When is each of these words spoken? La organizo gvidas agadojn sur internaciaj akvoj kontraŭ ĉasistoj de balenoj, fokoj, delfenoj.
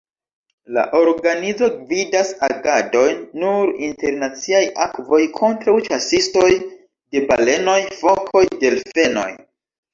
La 0.77 0.83
organizo 0.99 1.67
gvidas 1.89 2.31
agadojn 2.47 3.21
sur 3.43 3.71
internaciaj 3.89 4.63
akvoj 4.87 5.21
kontraŭ 5.39 5.79
ĉasistoj 5.91 6.49
de 6.73 7.25
balenoj, 7.31 7.79
fokoj, 8.03 8.47
delfenoj. 8.67 9.31